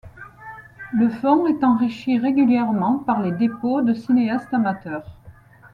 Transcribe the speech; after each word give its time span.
Le 0.93 1.09
fonds 1.09 1.45
est 1.45 1.63
enrichi 1.63 2.17
régulièrement 2.17 2.97
par 2.97 3.21
les 3.21 3.31
dépôts 3.33 3.83
de 3.83 3.93
cinéastes 3.93 4.51
amateurs. 4.51 5.19